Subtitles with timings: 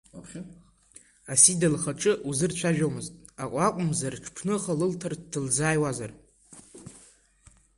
[1.31, 3.13] Асида лхаҿы узырцәажәомызт
[3.43, 6.11] акәымзар, ҽԥныҳәа лылҭарц дылзааиуазар?